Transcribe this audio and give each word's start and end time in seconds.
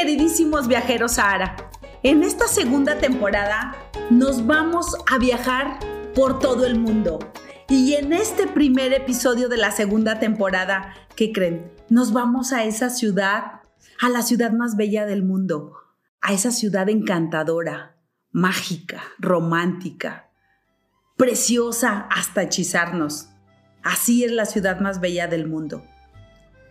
queridísimos 0.00 0.66
viajeros 0.66 1.12
Sahara. 1.12 1.56
En 2.02 2.22
esta 2.22 2.48
segunda 2.48 2.96
temporada 2.96 3.76
nos 4.08 4.46
vamos 4.46 4.96
a 5.06 5.18
viajar 5.18 5.78
por 6.14 6.38
todo 6.38 6.64
el 6.64 6.78
mundo. 6.78 7.18
Y 7.68 7.92
en 7.92 8.14
este 8.14 8.46
primer 8.46 8.94
episodio 8.94 9.50
de 9.50 9.58
la 9.58 9.72
segunda 9.72 10.18
temporada, 10.18 10.94
¿qué 11.16 11.32
creen? 11.32 11.70
Nos 11.90 12.14
vamos 12.14 12.54
a 12.54 12.64
esa 12.64 12.88
ciudad, 12.88 13.60
a 14.00 14.08
la 14.08 14.22
ciudad 14.22 14.52
más 14.52 14.74
bella 14.74 15.04
del 15.04 15.22
mundo, 15.22 15.74
a 16.22 16.32
esa 16.32 16.50
ciudad 16.50 16.88
encantadora, 16.88 17.98
mágica, 18.32 19.02
romántica, 19.18 20.30
preciosa 21.18 22.08
hasta 22.10 22.44
hechizarnos. 22.44 23.28
Así 23.82 24.24
es 24.24 24.32
la 24.32 24.46
ciudad 24.46 24.80
más 24.80 24.98
bella 24.98 25.26
del 25.26 25.46
mundo. 25.46 25.84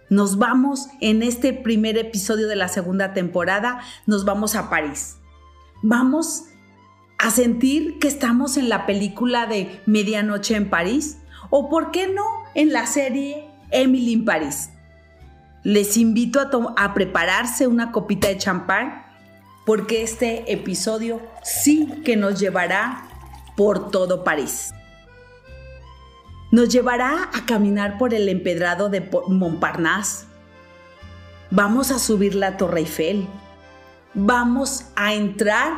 Nos 0.09 0.39
vamos 0.39 0.87
en 1.01 1.21
este 1.21 1.53
primer 1.53 1.97
episodio 1.97 2.47
de 2.47 2.55
la 2.55 2.67
segunda 2.67 3.13
temporada, 3.13 3.81
nos 4.07 4.25
vamos 4.25 4.55
a 4.55 4.69
París. 4.69 5.17
Vamos 5.83 6.45
a 7.19 7.29
sentir 7.29 7.99
que 7.99 8.07
estamos 8.07 8.57
en 8.57 8.69
la 8.69 8.85
película 8.87 9.45
de 9.45 9.81
Medianoche 9.85 10.55
en 10.55 10.69
París 10.69 11.19
o, 11.51 11.69
por 11.69 11.91
qué 11.91 12.07
no, 12.07 12.23
en 12.55 12.73
la 12.73 12.87
serie 12.87 13.47
Emily 13.69 14.13
en 14.13 14.25
París. 14.25 14.71
Les 15.63 15.95
invito 15.97 16.39
a, 16.39 16.49
a 16.83 16.93
prepararse 16.93 17.67
una 17.67 17.91
copita 17.91 18.29
de 18.29 18.37
champán 18.37 19.05
porque 19.65 20.01
este 20.01 20.51
episodio 20.51 21.21
sí 21.43 21.87
que 22.03 22.15
nos 22.15 22.39
llevará 22.39 23.07
por 23.55 23.91
todo 23.91 24.23
París. 24.23 24.71
Nos 26.51 26.69
llevará 26.69 27.29
a 27.31 27.45
caminar 27.45 27.99
por 27.99 28.15
el 28.15 28.27
empedrado 28.27 28.89
de 28.89 29.07
Montparnasse. 29.27 30.25
Vamos 31.51 31.91
a 31.91 31.99
subir 31.99 32.33
la 32.33 32.57
Torre 32.57 32.79
Eiffel. 32.79 33.27
Vamos 34.15 34.85
a 34.95 35.13
entrar 35.13 35.73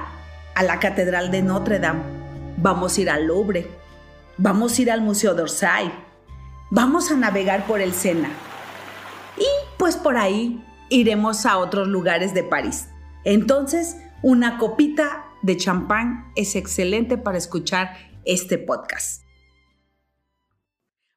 a 0.56 0.64
la 0.64 0.80
Catedral 0.80 1.30
de 1.30 1.42
Notre 1.42 1.80
Dame. 1.80 2.04
Vamos 2.56 2.98
a 2.98 3.02
ir 3.02 3.10
al 3.10 3.28
Louvre. 3.28 3.68
Vamos 4.38 4.78
a 4.78 4.82
ir 4.82 4.92
al 4.92 5.02
Museo 5.02 5.36
d'Orsay. 5.36 5.92
Vamos 6.70 7.12
a 7.12 7.18
navegar 7.18 7.68
por 7.68 7.82
el 7.82 7.94
Sena. 7.94 8.30
Y 9.38 9.48
pues 9.78 9.98
por 9.98 10.16
ahí 10.16 10.64
iremos 10.90 11.46
a 11.46 11.58
otros 11.58 11.90
lugares 11.90 12.34
de 12.34 12.44
París. 12.44 12.88
Entonces, 13.26 13.98
una 14.22 14.58
copita 14.58 15.26
de 15.42 15.58
champán 15.58 16.32
es 16.38 16.56
excelente 16.56 17.18
para 17.18 17.38
escuchar 17.38 17.98
este 18.24 18.58
podcast. 18.58 19.24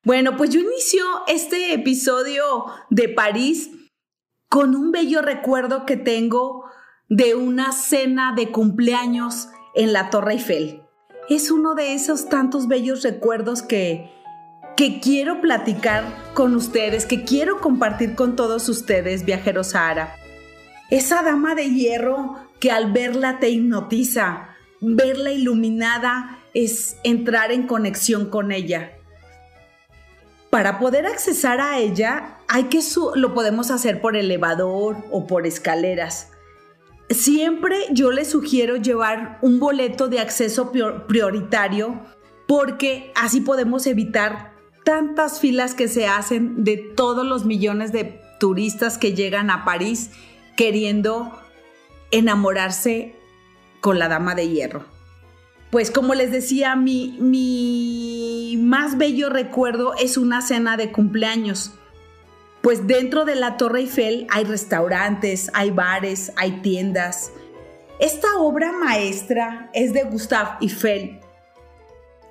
Bueno, 0.04 0.36
pues 0.36 0.50
yo 0.50 0.60
inicio 0.60 1.02
este 1.28 1.72
episodio 1.72 2.66
de 2.90 3.08
París 3.08 3.70
con 4.50 4.76
un 4.76 4.92
bello 4.92 5.22
recuerdo 5.22 5.86
que 5.86 5.96
tengo 5.96 6.66
de 7.08 7.34
una 7.34 7.72
cena 7.72 8.34
de 8.36 8.52
cumpleaños 8.52 9.48
en 9.74 9.94
la 9.94 10.10
Torre 10.10 10.34
Eiffel. 10.34 10.82
Es 11.30 11.50
uno 11.50 11.74
de 11.74 11.94
esos 11.94 12.28
tantos 12.28 12.68
bellos 12.68 13.02
recuerdos 13.02 13.62
que, 13.62 14.10
que 14.76 15.00
quiero 15.00 15.40
platicar 15.40 16.04
con 16.34 16.54
ustedes, 16.54 17.06
que 17.06 17.24
quiero 17.24 17.62
compartir 17.62 18.14
con 18.14 18.36
todos 18.36 18.68
ustedes, 18.68 19.24
viajeros 19.24 19.68
Sahara. 19.68 20.14
Esa 20.90 21.22
dama 21.22 21.54
de 21.54 21.70
hierro 21.70 22.36
que 22.60 22.70
al 22.70 22.92
verla 22.92 23.38
te 23.40 23.48
hipnotiza, 23.48 24.50
verla 24.82 25.32
iluminada 25.32 26.40
es 26.52 26.98
entrar 27.04 27.52
en 27.52 27.66
conexión 27.66 28.28
con 28.28 28.52
ella. 28.52 28.93
Para 30.54 30.78
poder 30.78 31.04
accesar 31.04 31.60
a 31.60 31.80
ella, 31.80 32.38
hay 32.46 32.66
que 32.66 32.78
lo 33.16 33.34
podemos 33.34 33.72
hacer 33.72 34.00
por 34.00 34.14
elevador 34.14 34.98
o 35.10 35.26
por 35.26 35.48
escaleras. 35.48 36.30
Siempre 37.10 37.76
yo 37.90 38.12
les 38.12 38.30
sugiero 38.30 38.76
llevar 38.76 39.40
un 39.42 39.58
boleto 39.58 40.06
de 40.06 40.20
acceso 40.20 40.70
prioritario 41.08 42.00
porque 42.46 43.10
así 43.16 43.40
podemos 43.40 43.88
evitar 43.88 44.52
tantas 44.84 45.40
filas 45.40 45.74
que 45.74 45.88
se 45.88 46.06
hacen 46.06 46.62
de 46.62 46.76
todos 46.76 47.26
los 47.26 47.44
millones 47.44 47.90
de 47.90 48.20
turistas 48.38 48.96
que 48.96 49.12
llegan 49.12 49.50
a 49.50 49.64
París 49.64 50.12
queriendo 50.56 51.32
enamorarse 52.12 53.16
con 53.80 53.98
la 53.98 54.06
dama 54.06 54.36
de 54.36 54.50
hierro 54.50 54.84
pues 55.74 55.90
como 55.90 56.14
les 56.14 56.30
decía, 56.30 56.76
mi, 56.76 57.16
mi 57.18 58.56
más 58.62 58.96
bello 58.96 59.28
recuerdo 59.28 59.92
es 59.96 60.16
una 60.16 60.40
cena 60.40 60.76
de 60.76 60.92
cumpleaños. 60.92 61.72
Pues 62.62 62.86
dentro 62.86 63.24
de 63.24 63.34
la 63.34 63.56
Torre 63.56 63.80
Eiffel 63.80 64.28
hay 64.30 64.44
restaurantes, 64.44 65.50
hay 65.52 65.72
bares, 65.72 66.30
hay 66.36 66.60
tiendas. 66.62 67.32
Esta 67.98 68.36
obra 68.36 68.70
maestra 68.70 69.68
es 69.74 69.92
de 69.92 70.04
Gustave 70.04 70.58
Eiffel. 70.60 71.18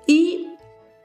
Y 0.06 0.48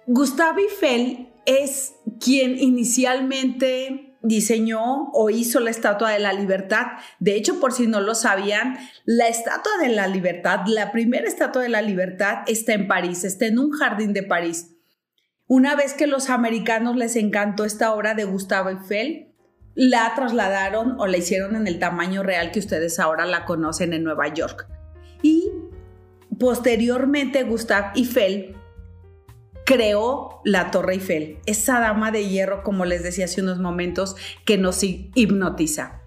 Gustave 0.07 0.61
Eiffel 0.61 1.28
es 1.45 1.95
quien 2.22 2.57
inicialmente 2.57 4.09
diseñó 4.22 5.09
o 5.13 5.30
hizo 5.30 5.59
la 5.59 5.69
Estatua 5.69 6.12
de 6.12 6.19
la 6.19 6.34
Libertad. 6.34 6.88
De 7.19 7.35
hecho, 7.35 7.59
por 7.59 7.74
si 7.74 7.88
no 7.88 8.02
lo 8.02 8.16
sabían, 8.16 8.78
la 9.06 9.28
Estatua 9.28 9.72
de 9.81 9.90
la 9.90 10.07
Libertad, 10.07 10.62
la 10.68 10.91
primera 10.91 11.28
Estatua 11.28 11.63
de 11.63 11.69
la 11.69 11.81
Libertad 11.81 12.40
está 12.47 12.74
en 12.74 12.88
París, 12.88 13.24
está 13.24 13.46
en 13.46 13.59
un 13.59 13.72
jardín 13.72 14.13
de 14.13 14.24
París. 14.24 14.75
Una 15.47 15.75
vez 15.75 15.94
que 15.94 16.08
los 16.08 16.29
americanos 16.29 16.96
les 16.96 17.16
encantó 17.16 17.66
esta 17.66 17.94
obra 17.94 18.13
de 18.13 18.25
Gustavo 18.25 18.69
Eiffel, 18.69 19.34
la 19.74 20.13
trasladaron 20.16 21.00
o 21.00 21.08
la 21.08 21.18
hicieron 21.18 21.56
en 21.56 21.66
el 21.66 21.79
tamaño 21.79 22.22
real 22.22 22.52
que 22.52 22.59
ustedes 22.59 23.00
ahora 23.00 23.25
la 23.25 23.46
conocen 23.46 23.94
en 23.94 24.03
Nueva 24.03 24.28
York. 24.28 24.68
Y 25.22 25.52
posteriormente 26.38 27.44
Gustave 27.44 27.91
Eiffel 27.96 28.56
creó 29.69 30.41
la 30.46 30.72
Torre 30.72 30.96
Eiffel, 30.96 31.38
esa 31.46 31.80
dama 31.80 32.09
de 32.09 32.28
hierro, 32.28 32.63
como 32.63 32.85
les 32.85 33.03
decía 33.03 33.25
hace 33.25 33.44
unos 33.44 33.59
momentos, 33.59 34.16
que 34.44 34.57
nos 34.57 34.81
hipnotiza. 34.81 36.02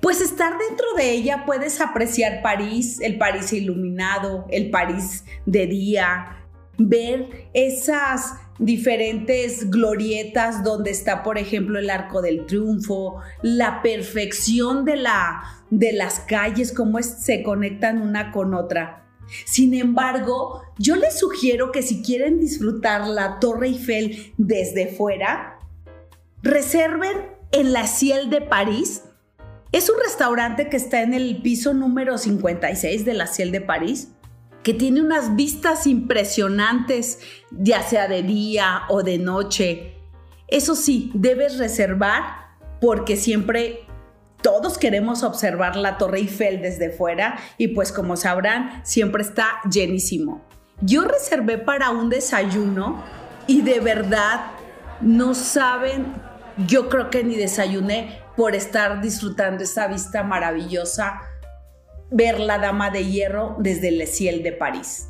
Pues 0.00 0.22
estar 0.22 0.56
dentro 0.56 0.86
de 0.96 1.10
ella 1.10 1.44
puedes 1.44 1.82
apreciar 1.82 2.40
París, 2.40 2.98
el 3.02 3.18
París 3.18 3.52
iluminado, 3.52 4.46
el 4.48 4.70
París 4.70 5.26
de 5.44 5.66
día, 5.66 6.38
ver 6.78 7.50
esas 7.52 8.36
diferentes 8.58 9.68
glorietas 9.68 10.64
donde 10.64 10.90
está, 10.90 11.22
por 11.22 11.36
ejemplo, 11.36 11.78
el 11.78 11.90
Arco 11.90 12.22
del 12.22 12.46
Triunfo, 12.46 13.20
la 13.42 13.82
perfección 13.82 14.86
de, 14.86 14.96
la, 14.96 15.42
de 15.68 15.92
las 15.92 16.20
calles, 16.20 16.72
cómo 16.72 17.02
se 17.02 17.42
conectan 17.42 18.00
una 18.00 18.32
con 18.32 18.54
otra. 18.54 19.05
Sin 19.44 19.74
embargo, 19.74 20.62
yo 20.78 20.96
les 20.96 21.18
sugiero 21.18 21.72
que 21.72 21.82
si 21.82 22.02
quieren 22.02 22.40
disfrutar 22.40 23.06
la 23.06 23.38
Torre 23.40 23.68
Eiffel 23.68 24.32
desde 24.36 24.88
fuera, 24.88 25.58
reserven 26.42 27.16
en 27.52 27.72
la 27.72 27.86
Ciel 27.86 28.30
de 28.30 28.40
París. 28.40 29.02
Es 29.72 29.90
un 29.90 29.96
restaurante 30.02 30.68
que 30.68 30.76
está 30.76 31.02
en 31.02 31.14
el 31.14 31.42
piso 31.42 31.74
número 31.74 32.18
56 32.18 33.04
de 33.04 33.14
la 33.14 33.26
Ciel 33.26 33.52
de 33.52 33.60
París, 33.60 34.08
que 34.62 34.74
tiene 34.74 35.00
unas 35.00 35.36
vistas 35.36 35.86
impresionantes, 35.86 37.20
ya 37.50 37.82
sea 37.82 38.08
de 38.08 38.22
día 38.22 38.82
o 38.88 39.02
de 39.02 39.18
noche. 39.18 39.94
Eso 40.48 40.74
sí, 40.74 41.10
debes 41.14 41.58
reservar 41.58 42.22
porque 42.80 43.16
siempre 43.16 43.85
todos 44.46 44.78
queremos 44.78 45.24
observar 45.24 45.74
la 45.74 45.98
Torre 45.98 46.18
Eiffel 46.18 46.62
desde 46.62 46.90
fuera 46.90 47.36
y 47.58 47.66
pues 47.66 47.90
como 47.90 48.16
sabrán, 48.16 48.80
siempre 48.84 49.24
está 49.24 49.60
llenísimo. 49.68 50.40
Yo 50.80 51.02
reservé 51.02 51.58
para 51.58 51.90
un 51.90 52.10
desayuno 52.10 53.02
y 53.48 53.62
de 53.62 53.80
verdad 53.80 54.52
no 55.00 55.34
saben, 55.34 56.14
yo 56.64 56.88
creo 56.88 57.10
que 57.10 57.24
ni 57.24 57.34
desayuné 57.34 58.20
por 58.36 58.54
estar 58.54 59.00
disfrutando 59.00 59.64
esa 59.64 59.88
vista 59.88 60.22
maravillosa, 60.22 61.22
ver 62.12 62.38
la 62.38 62.58
Dama 62.58 62.90
de 62.90 63.04
Hierro 63.04 63.56
desde 63.58 63.88
el 63.88 64.06
cielo 64.06 64.44
de 64.44 64.52
París. 64.52 65.08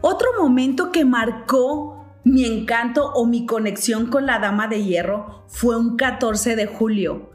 Otro 0.00 0.28
momento 0.40 0.90
que 0.92 1.04
marcó 1.04 2.06
mi 2.24 2.46
encanto 2.46 3.12
o 3.12 3.26
mi 3.26 3.44
conexión 3.44 4.06
con 4.06 4.24
la 4.24 4.38
Dama 4.38 4.66
de 4.66 4.82
Hierro 4.82 5.44
fue 5.46 5.76
un 5.76 5.98
14 5.98 6.56
de 6.56 6.64
julio 6.64 7.29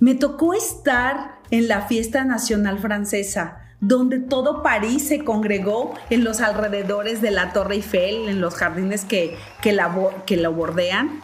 me 0.00 0.14
tocó 0.14 0.54
estar 0.54 1.38
en 1.50 1.68
la 1.68 1.82
fiesta 1.82 2.24
nacional 2.24 2.78
francesa, 2.78 3.60
donde 3.80 4.18
todo 4.18 4.62
París 4.62 5.08
se 5.08 5.24
congregó 5.24 5.94
en 6.10 6.24
los 6.24 6.40
alrededores 6.40 7.22
de 7.22 7.30
la 7.30 7.52
Torre 7.52 7.76
Eiffel, 7.76 8.28
en 8.28 8.40
los 8.40 8.54
jardines 8.54 9.04
que, 9.04 9.36
que, 9.62 9.72
la, 9.72 9.94
que 10.26 10.36
la 10.36 10.48
bordean. 10.48 11.22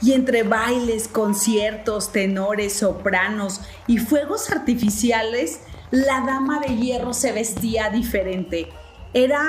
Y 0.00 0.12
entre 0.12 0.42
bailes, 0.42 1.08
conciertos, 1.08 2.12
tenores, 2.12 2.74
sopranos 2.74 3.62
y 3.86 3.98
fuegos 3.98 4.50
artificiales, 4.50 5.60
la 5.90 6.20
dama 6.20 6.60
de 6.60 6.76
hierro 6.76 7.14
se 7.14 7.32
vestía 7.32 7.90
diferente. 7.90 8.68
Era 9.12 9.42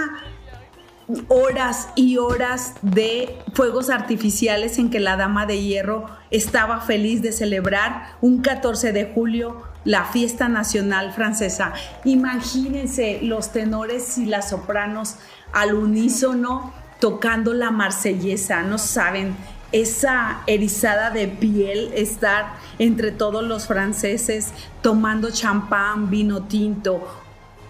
horas 1.28 1.90
y 1.96 2.18
horas 2.18 2.76
de 2.82 3.38
fuegos 3.54 3.90
artificiales 3.90 4.78
en 4.78 4.90
que 4.90 5.00
la 5.00 5.18
Dama 5.18 5.46
de 5.46 5.62
Hierro 5.62 6.06
estaba 6.30 6.82
feliz 6.82 7.22
de 7.22 7.32
celebrar 7.32 8.16
un 8.22 8.42
14 8.42 8.94
de 8.94 9.06
julio 9.06 9.64
la 9.86 10.06
fiesta 10.06 10.50
nacional 10.50 11.14
francesa. 11.14 11.74
Imagínense 12.04 13.20
los 13.24 13.52
tenores 13.52 14.18
y 14.18 14.26
las 14.26 14.50
sopranos 14.50 15.16
al 15.52 15.74
unísono 15.74 16.74
tocando 17.00 17.54
la 17.54 17.72
marsellesa, 17.72 18.62
no 18.62 18.78
saben 18.78 19.36
esa 19.72 20.42
erizada 20.48 21.12
de 21.12 21.28
piel, 21.28 21.92
estar 21.96 22.56
entre 22.78 23.12
todos 23.12 23.44
los 23.44 23.68
franceses 23.68 24.52
tomando 24.82 25.32
champán, 25.32 26.10
vino 26.10 26.44
tinto 26.44 27.08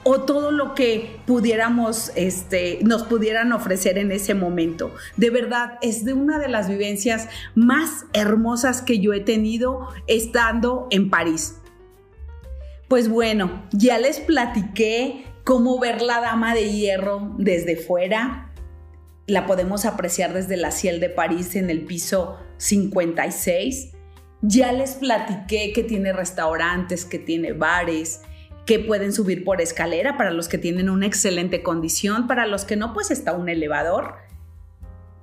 o 0.03 0.21
todo 0.21 0.51
lo 0.51 0.75
que 0.75 1.19
pudiéramos, 1.25 2.11
este, 2.15 2.79
nos 2.83 3.03
pudieran 3.03 3.51
ofrecer 3.51 3.97
en 3.97 4.11
ese 4.11 4.33
momento. 4.33 4.93
De 5.17 5.29
verdad, 5.29 5.77
es 5.81 6.05
de 6.05 6.13
una 6.13 6.39
de 6.39 6.47
las 6.47 6.69
vivencias 6.69 7.27
más 7.55 8.05
hermosas 8.13 8.81
que 8.81 8.99
yo 8.99 9.13
he 9.13 9.19
tenido 9.19 9.89
estando 10.07 10.87
en 10.91 11.09
París. 11.09 11.55
Pues 12.87 13.09
bueno, 13.09 13.63
ya 13.71 13.99
les 13.99 14.19
platiqué 14.19 15.25
cómo 15.43 15.79
ver 15.79 16.01
la 16.01 16.21
Dama 16.21 16.53
de 16.53 16.71
Hierro 16.71 17.35
desde 17.37 17.75
fuera, 17.75 18.51
la 19.27 19.45
podemos 19.45 19.85
apreciar 19.85 20.33
desde 20.33 20.57
la 20.57 20.71
Ciel 20.71 20.99
de 20.99 21.09
París 21.09 21.55
en 21.55 21.69
el 21.69 21.81
piso 21.85 22.37
56. 22.57 23.91
Ya 24.41 24.71
les 24.71 24.95
platiqué 24.95 25.71
que 25.73 25.83
tiene 25.83 26.13
restaurantes, 26.13 27.05
que 27.05 27.19
tiene 27.19 27.53
bares, 27.53 28.21
que 28.69 28.77
pueden 28.77 29.13
subir 29.13 29.43
por 29.43 29.61
escalera 29.61 30.15
para 30.15 30.29
los 30.29 30.47
que 30.47 30.59
tienen 30.59 30.91
una 30.91 31.07
excelente 31.07 31.63
condición, 31.63 32.27
para 32.27 32.45
los 32.45 32.65
que 32.65 32.75
no, 32.75 32.93
pues 32.93 33.09
está 33.09 33.33
un 33.33 33.49
elevador. 33.49 34.13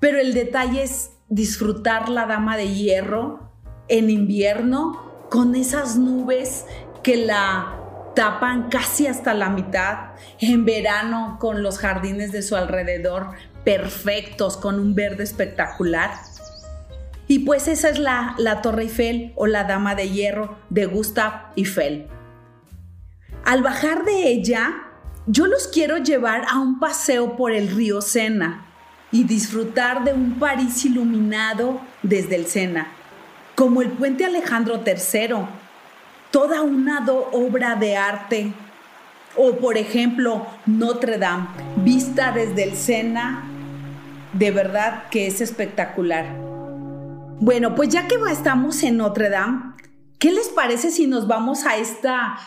Pero 0.00 0.18
el 0.18 0.34
detalle 0.34 0.82
es 0.82 1.12
disfrutar 1.28 2.08
la 2.08 2.26
dama 2.26 2.56
de 2.56 2.74
hierro 2.74 3.52
en 3.86 4.10
invierno 4.10 5.28
con 5.30 5.54
esas 5.54 5.96
nubes 5.96 6.66
que 7.04 7.18
la 7.18 7.78
tapan 8.16 8.68
casi 8.68 9.06
hasta 9.06 9.32
la 9.32 9.48
mitad, 9.48 10.16
en 10.40 10.64
verano 10.64 11.36
con 11.38 11.62
los 11.62 11.78
jardines 11.78 12.32
de 12.32 12.42
su 12.42 12.56
alrededor 12.56 13.28
perfectos, 13.62 14.56
con 14.56 14.80
un 14.80 14.96
verde 14.96 15.22
espectacular. 15.22 16.10
Y 17.28 17.40
pues 17.40 17.68
esa 17.68 17.90
es 17.90 18.00
la, 18.00 18.34
la 18.38 18.60
Torre 18.60 18.82
Eiffel 18.82 19.32
o 19.36 19.46
la 19.46 19.62
Dama 19.62 19.94
de 19.94 20.10
Hierro 20.10 20.58
de 20.68 20.86
Gustav 20.86 21.52
Eiffel. 21.54 22.08
Al 23.46 23.62
bajar 23.62 24.04
de 24.04 24.28
ella, 24.28 24.74
yo 25.28 25.46
los 25.46 25.68
quiero 25.68 25.98
llevar 25.98 26.46
a 26.50 26.58
un 26.58 26.80
paseo 26.80 27.36
por 27.36 27.52
el 27.52 27.68
río 27.68 28.00
Sena 28.00 28.66
y 29.12 29.22
disfrutar 29.22 30.02
de 30.02 30.12
un 30.12 30.40
París 30.40 30.84
iluminado 30.84 31.80
desde 32.02 32.34
el 32.34 32.46
Sena, 32.46 32.88
como 33.54 33.82
el 33.82 33.90
puente 33.90 34.24
Alejandro 34.24 34.82
III, 34.84 35.46
toda 36.32 36.62
una 36.62 37.06
obra 37.06 37.76
de 37.76 37.96
arte. 37.96 38.52
O 39.36 39.52
por 39.58 39.78
ejemplo, 39.78 40.44
Notre 40.66 41.16
Dame, 41.16 41.46
vista 41.76 42.32
desde 42.32 42.64
el 42.64 42.76
Sena 42.76 43.44
de 44.32 44.50
verdad 44.50 45.04
que 45.08 45.28
es 45.28 45.40
espectacular. 45.40 46.26
Bueno, 47.38 47.76
pues 47.76 47.90
ya 47.90 48.08
que 48.08 48.16
estamos 48.28 48.82
en 48.82 48.96
Notre 48.96 49.30
Dame, 49.30 49.72
¿qué 50.18 50.32
les 50.32 50.48
parece 50.48 50.90
si 50.90 51.06
nos 51.06 51.28
vamos 51.28 51.64
a 51.64 51.76
esta 51.76 52.38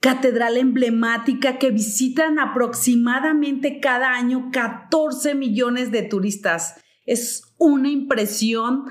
catedral 0.00 0.56
emblemática 0.56 1.58
que 1.58 1.70
visitan 1.70 2.38
aproximadamente 2.38 3.80
cada 3.80 4.14
año 4.14 4.50
14 4.52 5.34
millones 5.34 5.90
de 5.90 6.02
turistas? 6.02 6.76
Es 7.04 7.54
una 7.58 7.88
impresión 7.88 8.84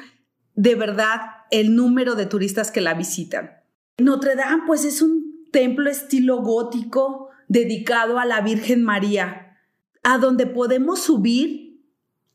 de 0.56 0.75
verdad 0.75 1.19
el 1.52 1.75
número 1.75 2.16
de 2.16 2.25
turistas 2.25 2.72
que 2.72 2.81
la 2.81 2.94
visitan. 2.94 3.52
Notre 3.98 4.36
Dame 4.36 4.63
pues 4.66 4.84
es 4.86 5.02
un 5.02 5.48
templo 5.52 5.90
estilo 5.90 6.42
gótico 6.42 7.30
dedicado 7.48 8.19
a 8.19 8.25
la 8.25 8.42
Virgen 8.42 8.84
María, 8.84 9.57
a 10.04 10.18
donde 10.18 10.48
podemos 10.48 11.02
subir 11.04 11.81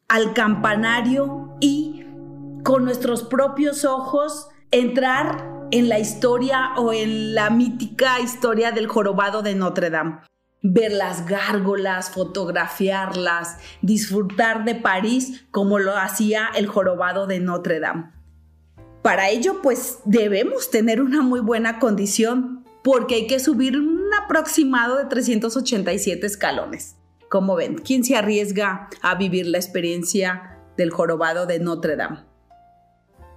al 0.09 0.35
campanario 0.35 1.57
y 1.61 2.05
con 2.65 2.85
nuestros 2.85 3.23
propios 3.23 3.85
ojos 3.85 4.49
entrar 4.71 5.60
en 5.73 5.89
la 5.89 5.99
historia 5.99 6.73
o 6.77 6.93
en 6.93 7.35
la 7.35 7.51
mítica 7.51 8.21
historia 8.21 8.73
del 8.73 8.87
jorobado 8.87 9.43
de 9.43 9.55
Notre 9.55 9.91
Dame. 9.91 10.21
Ver 10.63 10.93
las 10.93 11.27
gárgolas, 11.27 12.11
fotografiarlas, 12.11 13.59
disfrutar 13.81 14.65
de 14.65 14.75
París 14.75 15.47
como 15.51 15.79
lo 15.79 15.97
hacía 15.97 16.49
el 16.55 16.67
jorobado 16.67 17.27
de 17.27 17.41
Notre 17.41 17.81
Dame. 17.81 18.13
Para 19.03 19.31
ello, 19.31 19.63
pues 19.63 20.01
debemos 20.05 20.71
tener 20.71 21.01
una 21.01 21.23
muy 21.23 21.41
buena 21.41 21.79
condición 21.79 22.65
porque 22.83 23.15
hay 23.15 23.27
que 23.27 23.39
subir 23.39 23.79
un 23.79 24.11
aproximado 24.23 24.97
de 24.97 25.07
387 25.07 26.27
escalones. 26.27 26.97
Como 27.31 27.55
ven, 27.55 27.77
¿quién 27.77 28.05
se 28.05 28.17
arriesga 28.17 28.89
a 29.03 29.15
vivir 29.15 29.47
la 29.47 29.59
experiencia 29.59 30.59
del 30.77 30.91
jorobado 30.91 31.47
de 31.47 31.61
Notre 31.61 31.97
Dame? 31.97 32.30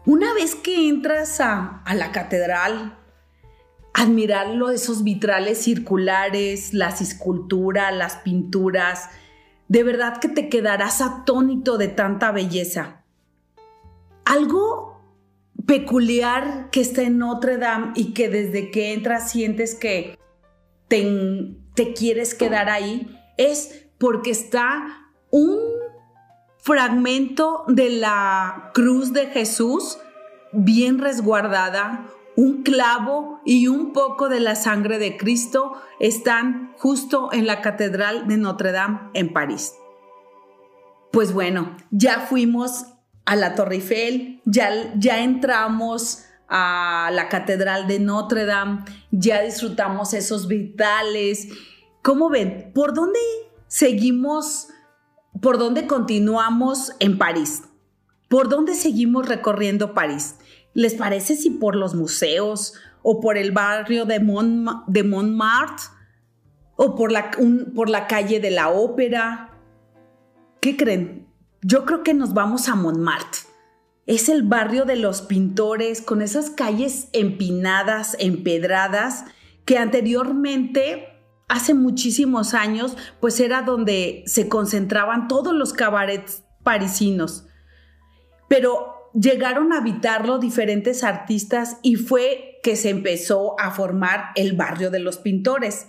Una 0.06 0.34
vez 0.34 0.56
que 0.56 0.90
entras 0.90 1.40
a, 1.40 1.82
la 1.96 2.12
catedral, 2.12 2.98
admirarlo, 3.94 4.70
esos 4.70 5.04
vitrales 5.04 5.60
circulares, 5.60 6.74
las 6.74 7.00
esculturas, 7.00 7.96
las 7.96 8.18
pinturas, 8.18 9.10
de 9.70 9.84
verdad 9.84 10.20
que 10.20 10.28
te 10.28 10.50
quedarás 10.50 11.00
atónito 11.00 11.78
de 11.78 11.88
tanta 11.88 12.32
belleza. 12.32 13.06
Algo 14.26 15.02
peculiar 15.66 16.70
que 16.70 16.82
está 16.82 17.04
en 17.04 17.18
Notre 17.18 17.58
Dame 17.58 17.94
y 17.96 18.14
que 18.14 18.28
desde 18.28 18.72
que 18.72 18.94
entras 18.94 19.32
sientes 19.32 19.74
que 19.74 20.20
te, 20.90 21.56
te 21.76 21.94
quieres 21.94 22.36
quedar 22.36 22.70
ahí 22.70 23.18
es 23.38 23.86
porque 23.98 24.32
está 24.32 25.12
un 25.32 25.73
fragmento 26.64 27.66
de 27.68 27.90
la 27.90 28.72
cruz 28.74 29.12
de 29.12 29.28
Jesús 29.28 29.98
bien 30.54 30.98
resguardada, 30.98 32.06
un 32.38 32.64
clavo 32.64 33.42
y 33.46 33.68
un 33.68 33.92
poco 33.92 34.30
de 34.30 34.40
la 34.40 34.56
sangre 34.56 34.98
de 34.98 35.18
Cristo 35.18 35.74
están 36.00 36.74
justo 36.78 37.34
en 37.34 37.48
la 37.48 37.62
Catedral 37.62 38.30
de 38.30 38.38
Notre 38.38 38.72
Dame 38.72 39.10
en 39.14 39.34
París. 39.34 39.74
Pues 41.12 41.34
bueno, 41.34 41.76
ya 41.92 42.22
fuimos 42.22 42.86
a 43.26 43.36
la 43.36 43.56
Torre 43.56 43.76
Eiffel, 43.76 44.42
ya, 44.46 44.94
ya 44.98 45.20
entramos 45.20 46.24
a 46.48 47.10
la 47.12 47.28
Catedral 47.28 47.88
de 47.88 48.00
Notre 48.00 48.46
Dame, 48.46 48.86
ya 49.12 49.42
disfrutamos 49.42 50.14
esos 50.14 50.48
vitales. 50.48 51.50
¿Cómo 52.02 52.30
ven? 52.30 52.72
¿Por 52.74 52.94
dónde 52.94 53.20
seguimos, 53.68 54.70
por 55.42 55.58
dónde 55.58 55.88
continuamos 55.88 56.94
en 57.00 57.18
París? 57.18 57.64
¿Por 58.30 58.50
dónde 58.50 58.76
seguimos 58.76 59.28
recorriendo 59.28 59.94
París? 59.94 60.36
¿Les 60.74 60.96
parece 60.96 61.36
si 61.36 61.52
por 61.52 61.76
los 61.76 61.96
museos 61.96 62.74
o 63.02 63.20
por 63.20 63.38
el 63.38 63.52
barrio 63.52 64.06
de, 64.06 64.20
de 64.88 65.04
Montmartre 65.04 65.86
o 66.76 66.96
por 66.96 67.12
la, 67.12 67.32
por 67.76 67.90
la 67.90 68.08
calle 68.08 68.40
de 68.40 68.52
la 68.52 68.70
ópera? 68.70 69.52
¿Qué 70.62 70.78
creen? 70.78 71.28
Yo 71.62 71.86
creo 71.86 72.04
que 72.04 72.14
nos 72.14 72.34
vamos 72.34 72.68
a 72.70 72.76
Montmartre. 72.76 73.42
Es 74.06 74.28
el 74.28 74.44
barrio 74.44 74.84
de 74.86 74.98
los 74.98 75.22
pintores 75.22 76.02
con 76.02 76.22
esas 76.22 76.50
calles 76.50 77.08
empinadas, 77.14 78.18
empedradas, 78.20 79.26
que 79.66 79.78
anteriormente 79.78 81.13
hace 81.48 81.74
muchísimos 81.74 82.54
años, 82.54 82.98
pues 83.20 83.40
era 83.40 83.62
donde 83.62 84.24
se 84.26 84.48
concentraban 84.48 85.28
todos 85.28 85.54
los 85.54 85.74
cabarets 85.74 86.44
parisinos. 86.64 87.46
Pero 88.48 89.12
llegaron 89.14 89.74
a 89.74 89.78
habitarlo 89.78 90.40
diferentes 90.40 91.04
artistas 91.04 91.78
y 91.82 91.96
fue 91.96 92.60
que 92.64 92.76
se 92.76 92.90
empezó 92.90 93.60
a 93.60 93.72
formar 93.72 94.32
el 94.36 94.54
barrio 94.54 94.90
de 94.90 95.00
los 95.00 95.18
pintores. 95.18 95.88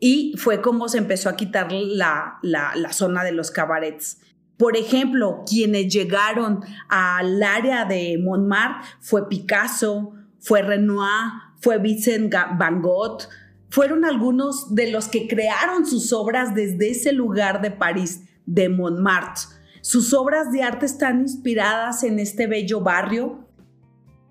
Y 0.00 0.34
fue 0.36 0.60
como 0.60 0.88
se 0.88 0.98
empezó 0.98 1.28
a 1.28 1.36
quitar 1.36 1.72
la, 1.72 2.38
la 2.42 2.92
zona 2.92 3.24
de 3.24 3.32
los 3.32 3.50
cabarets. 3.50 4.18
Por 4.58 4.76
ejemplo, 4.76 5.44
quienes 5.48 5.92
llegaron 5.92 6.64
al 6.88 7.42
área 7.42 7.84
de 7.84 8.18
Montmartre 8.22 8.88
fue 9.00 9.28
Picasso, 9.28 10.14
fue 10.40 10.62
Renoir, 10.62 11.30
fue 11.60 11.78
Vincent 11.78 12.32
Van 12.32 12.82
Gogh, 12.82 13.22
fueron 13.70 14.04
algunos 14.04 14.74
de 14.74 14.90
los 14.90 15.08
que 15.08 15.28
crearon 15.28 15.86
sus 15.86 16.12
obras 16.12 16.54
desde 16.54 16.90
ese 16.90 17.12
lugar 17.12 17.60
de 17.60 17.70
París, 17.70 18.22
de 18.46 18.68
Montmartre. 18.68 19.58
Sus 19.80 20.12
obras 20.14 20.50
de 20.52 20.62
arte 20.62 20.86
están 20.86 21.20
inspiradas 21.20 22.02
en 22.02 22.18
este 22.18 22.46
bello 22.46 22.80
barrio 22.80 23.48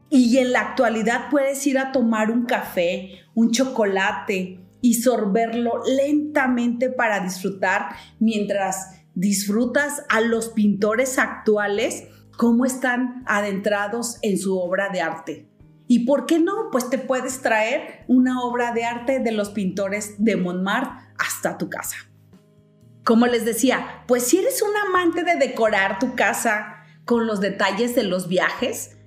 y 0.09 0.37
en 0.37 0.51
la 0.51 0.61
actualidad 0.61 1.29
puedes 1.29 1.65
ir 1.67 1.77
a 1.77 1.91
tomar 1.91 2.31
un 2.31 2.45
café, 2.45 3.19
un 3.33 3.51
chocolate 3.51 4.59
y 4.81 4.93
sorberlo 4.95 5.81
lentamente 5.85 6.89
para 6.89 7.19
disfrutar 7.19 7.95
mientras 8.19 8.91
disfrutas 9.15 10.03
a 10.09 10.21
los 10.21 10.49
pintores 10.49 11.17
actuales 11.17 12.05
cómo 12.37 12.65
están 12.65 13.23
adentrados 13.25 14.19
en 14.21 14.37
su 14.37 14.57
obra 14.57 14.89
de 14.89 15.01
arte. 15.01 15.46
¿Y 15.87 15.99
por 15.99 16.25
qué 16.25 16.39
no? 16.39 16.69
Pues 16.71 16.89
te 16.89 16.97
puedes 16.97 17.41
traer 17.41 18.03
una 18.07 18.41
obra 18.41 18.73
de 18.73 18.83
arte 18.83 19.19
de 19.19 19.31
los 19.31 19.49
pintores 19.49 20.15
de 20.17 20.35
Montmartre 20.35 21.05
hasta 21.17 21.57
tu 21.57 21.69
casa. 21.69 21.95
Como 23.03 23.25
les 23.25 23.45
decía, 23.45 24.03
pues 24.05 24.23
si 24.23 24.39
eres 24.39 24.61
un 24.61 24.75
amante 24.75 25.23
de 25.23 25.37
decorar 25.37 25.97
tu 25.97 26.15
casa 26.15 26.83
con 27.05 27.25
los 27.25 27.39
detalles 27.39 27.95
de 27.95 28.03
los 28.03 28.27
viajes, 28.27 28.97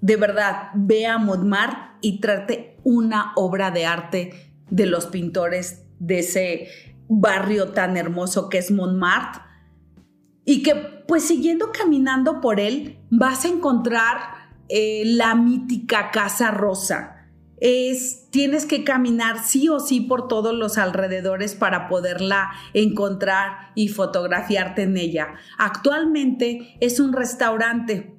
de 0.00 0.16
verdad, 0.16 0.70
ve 0.74 1.06
a 1.06 1.18
Montmartre 1.18 1.78
y 2.00 2.20
trate 2.20 2.76
una 2.84 3.32
obra 3.34 3.70
de 3.70 3.86
arte 3.86 4.52
de 4.70 4.86
los 4.86 5.06
pintores 5.06 5.84
de 5.98 6.20
ese 6.20 6.68
barrio 7.08 7.68
tan 7.70 7.96
hermoso 7.96 8.48
que 8.48 8.58
es 8.58 8.70
Montmartre. 8.70 9.42
Y 10.44 10.62
que 10.62 10.74
pues 11.06 11.24
siguiendo 11.24 11.70
caminando 11.72 12.40
por 12.40 12.58
él 12.58 12.98
vas 13.10 13.44
a 13.44 13.48
encontrar 13.48 14.41
eh, 14.74 15.02
la 15.04 15.34
mítica 15.34 16.10
Casa 16.10 16.50
Rosa. 16.50 17.28
Es, 17.60 18.30
tienes 18.30 18.64
que 18.64 18.84
caminar 18.84 19.44
sí 19.44 19.68
o 19.68 19.80
sí 19.80 20.00
por 20.00 20.28
todos 20.28 20.54
los 20.54 20.78
alrededores 20.78 21.54
para 21.54 21.88
poderla 21.88 22.52
encontrar 22.72 23.70
y 23.74 23.88
fotografiarte 23.88 24.84
en 24.84 24.96
ella. 24.96 25.34
Actualmente 25.58 26.78
es 26.80 27.00
un 27.00 27.12
restaurante. 27.12 28.16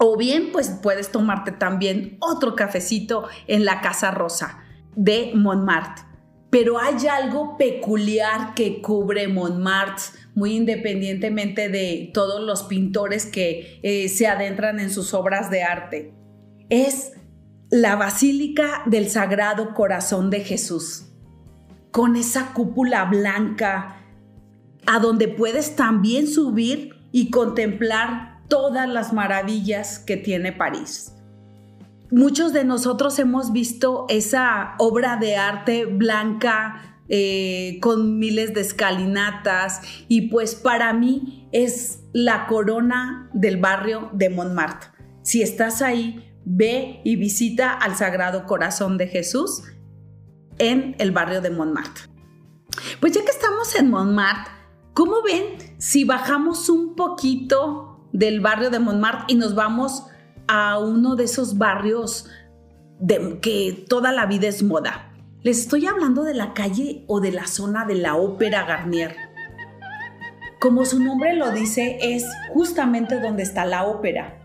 O 0.00 0.16
bien, 0.16 0.48
pues 0.50 0.70
puedes 0.82 1.12
tomarte 1.12 1.52
también 1.52 2.16
otro 2.20 2.56
cafecito 2.56 3.28
en 3.46 3.66
la 3.66 3.82
Casa 3.82 4.12
Rosa 4.12 4.64
de 4.96 5.32
Montmartre. 5.34 6.13
Pero 6.54 6.78
hay 6.78 7.08
algo 7.08 7.56
peculiar 7.56 8.54
que 8.54 8.80
cubre 8.80 9.26
Montmartre 9.26 10.04
muy 10.36 10.54
independientemente 10.54 11.68
de 11.68 12.12
todos 12.14 12.40
los 12.40 12.62
pintores 12.62 13.26
que 13.26 13.80
eh, 13.82 14.08
se 14.08 14.28
adentran 14.28 14.78
en 14.78 14.88
sus 14.88 15.14
obras 15.14 15.50
de 15.50 15.64
arte. 15.64 16.14
Es 16.70 17.14
la 17.70 17.96
Basílica 17.96 18.84
del 18.86 19.10
Sagrado 19.10 19.74
Corazón 19.74 20.30
de 20.30 20.42
Jesús, 20.42 21.06
con 21.90 22.14
esa 22.14 22.52
cúpula 22.52 23.04
blanca, 23.06 23.96
a 24.86 25.00
donde 25.00 25.26
puedes 25.26 25.74
también 25.74 26.28
subir 26.28 26.94
y 27.10 27.32
contemplar 27.32 28.42
todas 28.46 28.88
las 28.88 29.12
maravillas 29.12 29.98
que 29.98 30.16
tiene 30.16 30.52
París. 30.52 31.13
Muchos 32.10 32.52
de 32.52 32.64
nosotros 32.64 33.18
hemos 33.18 33.52
visto 33.52 34.06
esa 34.08 34.74
obra 34.78 35.16
de 35.16 35.36
arte 35.36 35.86
blanca 35.86 37.00
eh, 37.08 37.78
con 37.80 38.18
miles 38.18 38.54
de 38.54 38.60
escalinatas 38.60 39.80
y 40.08 40.28
pues 40.28 40.54
para 40.54 40.92
mí 40.92 41.48
es 41.52 42.00
la 42.12 42.46
corona 42.46 43.30
del 43.32 43.56
barrio 43.56 44.10
de 44.12 44.30
Montmartre. 44.30 44.90
Si 45.22 45.42
estás 45.42 45.82
ahí, 45.82 46.32
ve 46.44 47.00
y 47.04 47.16
visita 47.16 47.72
al 47.72 47.96
Sagrado 47.96 48.46
Corazón 48.46 48.98
de 48.98 49.08
Jesús 49.08 49.62
en 50.58 50.94
el 50.98 51.10
barrio 51.10 51.40
de 51.40 51.50
Montmartre. 51.50 52.04
Pues 53.00 53.12
ya 53.12 53.24
que 53.24 53.30
estamos 53.30 53.74
en 53.76 53.90
Montmartre, 53.90 54.52
¿cómo 54.92 55.22
ven 55.22 55.74
si 55.78 56.04
bajamos 56.04 56.68
un 56.68 56.94
poquito 56.96 58.08
del 58.12 58.40
barrio 58.40 58.70
de 58.70 58.78
Montmartre 58.78 59.24
y 59.28 59.34
nos 59.34 59.54
vamos 59.54 60.04
a 60.48 60.78
uno 60.78 61.16
de 61.16 61.24
esos 61.24 61.58
barrios 61.58 62.28
de 62.98 63.38
que 63.40 63.84
toda 63.88 64.12
la 64.12 64.26
vida 64.26 64.48
es 64.48 64.62
moda? 64.62 65.12
Les 65.42 65.60
estoy 65.60 65.86
hablando 65.86 66.24
de 66.24 66.34
la 66.34 66.54
calle 66.54 67.04
o 67.06 67.20
de 67.20 67.32
la 67.32 67.46
zona 67.46 67.84
de 67.84 67.96
la 67.96 68.16
Ópera 68.16 68.64
Garnier. 68.64 69.14
Como 70.60 70.86
su 70.86 70.98
nombre 70.98 71.34
lo 71.34 71.50
dice, 71.50 71.98
es 72.00 72.24
justamente 72.54 73.20
donde 73.20 73.42
está 73.42 73.66
la 73.66 73.84
ópera. 73.84 74.40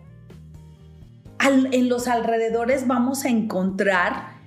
en 1.42 1.88
los 1.88 2.10
alrededores 2.10 2.86
vamos 2.86 3.24
a 3.24 3.30
encontrar 3.30 4.40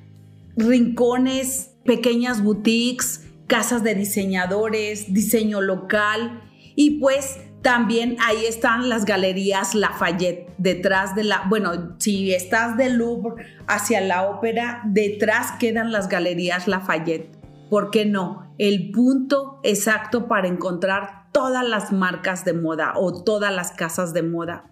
rincones, 0.57 1.75
pequeñas 1.85 2.43
boutiques, 2.43 3.27
casas 3.47 3.83
de 3.83 3.95
diseñadores, 3.95 5.13
diseño 5.13 5.61
local 5.61 6.43
y 6.77 7.01
pues 7.01 7.39
también 7.63 8.17
ahí 8.21 8.45
están 8.45 8.89
las 8.89 9.05
galerías 9.05 9.75
Lafayette, 9.77 10.53
detrás 10.59 11.15
de 11.15 11.25
la, 11.25 11.45
bueno, 11.49 11.97
si 11.99 12.35
estás 12.35 12.77
del 12.77 12.97
Louvre 12.97 13.47
hacia 13.69 14.01
la 14.01 14.29
ópera, 14.29 14.83
detrás 14.85 15.53
quedan 15.61 15.93
las 15.93 16.09
galerías 16.09 16.67
Lafayette. 16.67 17.39
¿Por 17.71 17.91
qué 17.91 18.05
no? 18.05 18.53
El 18.59 18.91
punto 18.91 19.61
exacto 19.63 20.27
para 20.27 20.49
encontrar 20.49 21.31
todas 21.33 21.67
las 21.67 21.93
marcas 21.93 22.45
de 22.45 22.53
moda 22.53 22.95
o 22.97 23.23
todas 23.23 23.55
las 23.55 23.71
casas 23.71 24.13
de 24.13 24.23
moda. 24.23 24.71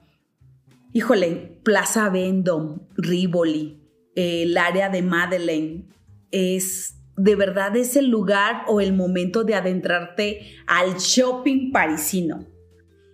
Híjole, 0.93 1.61
Plaza 1.63 2.09
Vendôme, 2.09 2.81
Rivoli, 2.97 3.81
el 4.17 4.59
área 4.59 4.89
de 4.89 5.03
Madeleine, 5.03 5.89
es 6.33 6.97
de 7.17 7.37
verdad 7.37 7.77
es 7.77 7.97
el 7.97 8.09
lugar 8.09 8.65
o 8.67 8.81
el 8.81 8.95
momento 8.95 9.45
de 9.45 9.55
adentrarte 9.55 10.41
al 10.67 10.97
shopping 10.97 11.71
parisino 11.71 12.47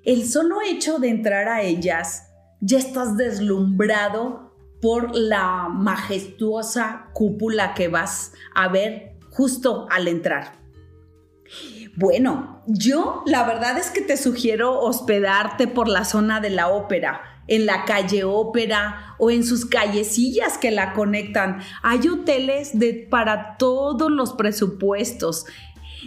el 0.07 0.27
solo 0.27 0.63
hecho 0.63 0.99
de 0.99 1.09
entrar 1.09 1.49
a 1.49 1.63
ellas, 1.63 2.29
ya 2.61 2.79
estás 2.79 3.17
deslumbrado 3.17 4.55
por 4.81 5.15
la 5.17 5.69
majestuosa 5.69 7.09
cúpula 7.13 7.75
que 7.75 7.89
vas 7.89 8.33
a 8.55 8.69
ver 8.69 9.17
justo 9.31 9.89
al 9.91 10.07
entrar. 10.07 10.53
Bueno, 11.97 12.63
yo 12.69 13.25
la 13.27 13.45
verdad 13.45 13.79
es 13.79 13.91
que 13.91 14.01
te 14.01 14.17
sugiero 14.17 14.79
hospedarte 14.81 15.67
por 15.67 15.89
la 15.89 16.05
zona 16.05 16.41
de 16.41 16.51
la 16.51 16.69
ópera, 16.69 17.43
en 17.49 17.67
la 17.67 17.85
calle 17.85 18.23
ópera 18.23 19.17
o 19.19 19.31
en 19.31 19.45
sus 19.45 19.67
callecillas 19.67 20.57
que 20.57 20.71
la 20.71 20.93
conectan. 20.93 21.61
Hay 21.83 22.07
hoteles 22.07 22.79
de, 22.79 23.09
para 23.11 23.57
todos 23.57 24.11
los 24.11 24.35
presupuestos. 24.35 25.47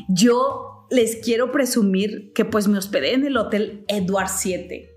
Yo 0.07 0.78
les 0.89 1.17
quiero 1.17 1.51
presumir 1.51 2.31
que 2.33 2.45
pues 2.45 2.67
me 2.67 2.77
hospedé 2.77 3.13
en 3.13 3.25
el 3.25 3.37
Hotel 3.37 3.83
Edward 3.87 4.29
7 4.29 4.89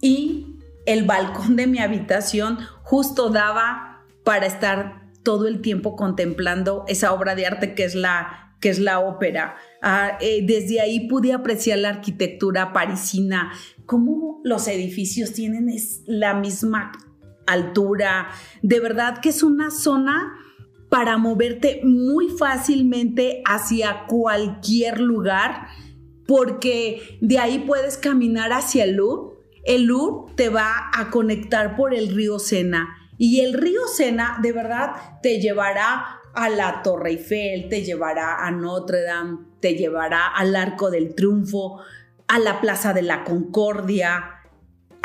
y 0.00 0.58
el 0.86 1.04
balcón 1.04 1.56
de 1.56 1.66
mi 1.66 1.78
habitación 1.78 2.58
justo 2.82 3.30
daba 3.30 4.04
para 4.24 4.46
estar 4.46 5.10
todo 5.22 5.46
el 5.46 5.60
tiempo 5.60 5.96
contemplando 5.96 6.84
esa 6.88 7.12
obra 7.12 7.34
de 7.34 7.46
arte 7.46 7.74
que 7.74 7.84
es 7.84 7.94
la, 7.94 8.54
que 8.60 8.70
es 8.70 8.78
la 8.78 9.00
ópera. 9.00 9.56
Ah, 9.82 10.16
eh, 10.20 10.44
desde 10.46 10.80
ahí 10.80 11.08
pude 11.08 11.32
apreciar 11.32 11.78
la 11.78 11.90
arquitectura 11.90 12.72
parisina, 12.72 13.52
cómo 13.84 14.40
los 14.44 14.68
edificios 14.68 15.32
tienen 15.32 15.70
la 16.06 16.34
misma 16.34 16.92
altura. 17.46 18.28
De 18.62 18.80
verdad 18.80 19.18
que 19.20 19.30
es 19.30 19.42
una 19.42 19.70
zona 19.70 20.34
para 20.88 21.18
moverte 21.18 21.80
muy 21.84 22.28
fácilmente 22.30 23.42
hacia 23.44 24.06
cualquier 24.06 25.00
lugar, 25.00 25.68
porque 26.26 27.18
de 27.20 27.38
ahí 27.38 27.60
puedes 27.60 27.96
caminar 27.96 28.52
hacia 28.52 28.84
el 28.84 28.96
Louvre. 28.96 29.36
El 29.64 29.84
Louvre 29.84 30.32
te 30.36 30.48
va 30.48 30.90
a 30.94 31.10
conectar 31.10 31.76
por 31.76 31.94
el 31.94 32.14
río 32.14 32.38
Sena 32.38 32.88
y 33.18 33.40
el 33.40 33.54
río 33.54 33.86
Sena 33.86 34.38
de 34.42 34.52
verdad 34.52 34.92
te 35.22 35.40
llevará 35.40 36.20
a 36.34 36.48
la 36.48 36.82
Torre 36.82 37.10
Eiffel, 37.10 37.68
te 37.68 37.82
llevará 37.82 38.46
a 38.46 38.50
Notre 38.50 39.02
Dame, 39.02 39.38
te 39.60 39.74
llevará 39.74 40.28
al 40.28 40.54
Arco 40.54 40.90
del 40.90 41.14
Triunfo, 41.14 41.80
a 42.28 42.38
la 42.38 42.60
Plaza 42.60 42.92
de 42.92 43.02
la 43.02 43.24
Concordia, 43.24 44.37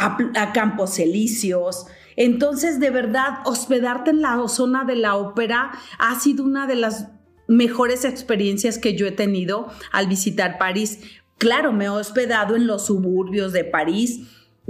a, 0.03 0.51
Campos 0.53 0.99
Elíseos. 0.99 1.87
Entonces, 2.15 2.79
de 2.79 2.89
verdad, 2.89 3.39
hospedarte 3.45 4.11
en 4.11 4.21
la 4.21 4.47
zona 4.47 4.83
de 4.83 4.95
la 4.95 5.15
ópera 5.15 5.71
ha 5.97 6.19
sido 6.19 6.43
una 6.43 6.67
de 6.67 6.75
las 6.75 7.07
mejores 7.47 8.05
experiencias 8.05 8.77
que 8.77 8.95
yo 8.95 9.07
he 9.07 9.11
tenido 9.11 9.67
al 9.91 10.07
visitar 10.07 10.57
París. 10.57 10.99
Claro, 11.37 11.73
me 11.73 11.85
he 11.85 11.89
hospedado 11.89 12.55
en 12.55 12.67
los 12.67 12.85
suburbios 12.85 13.51
de 13.51 13.63
París. 13.63 14.21